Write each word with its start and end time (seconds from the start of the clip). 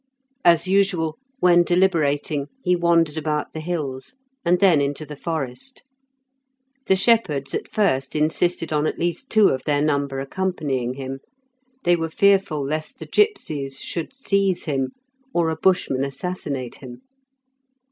As 0.43 0.67
usual, 0.67 1.19
when 1.41 1.61
deliberating, 1.61 2.47
he 2.63 2.75
wandered 2.75 3.19
about 3.19 3.53
the 3.53 3.59
hills, 3.59 4.15
and 4.43 4.59
then 4.59 4.81
into 4.81 5.05
the 5.05 5.15
forest. 5.15 5.83
The 6.87 6.95
shepherds 6.95 7.53
at 7.53 7.67
first 7.71 8.15
insisted 8.15 8.73
on 8.73 8.87
at 8.87 8.97
least 8.97 9.29
two 9.29 9.49
of 9.49 9.61
their 9.65 9.79
number 9.79 10.19
accompanying 10.19 10.95
him; 10.95 11.19
they 11.83 11.95
were 11.95 12.09
fearful 12.09 12.65
lest 12.65 12.97
the 12.97 13.05
gipsies 13.05 13.79
should 13.79 14.11
seize 14.11 14.65
him, 14.65 14.89
or 15.35 15.51
a 15.51 15.55
Bushman 15.55 16.03
assassinate 16.03 16.77
him. 16.77 17.03